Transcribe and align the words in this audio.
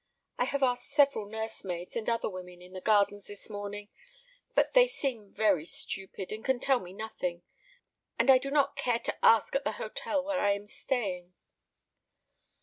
I 0.39 0.45
have 0.45 0.63
asked 0.63 0.89
several 0.89 1.27
nursemaids, 1.27 1.95
and 1.95 2.09
other 2.09 2.27
women, 2.27 2.59
in 2.59 2.73
the 2.73 2.81
gardens 2.81 3.27
this 3.27 3.51
morning; 3.51 3.89
but 4.55 4.73
they 4.73 4.87
seem 4.87 5.31
very 5.31 5.63
stupid, 5.63 6.31
and 6.31 6.43
can 6.43 6.59
tell 6.59 6.79
me 6.79 6.91
nothing; 6.91 7.43
and 8.17 8.31
I 8.31 8.39
do 8.39 8.49
not 8.49 8.75
care 8.75 8.97
to 8.97 9.17
ask 9.23 9.53
at 9.55 9.63
the 9.63 9.73
hotel 9.73 10.23
where 10.23 10.39
I 10.39 10.53
am 10.53 10.65
staying." 10.65 11.35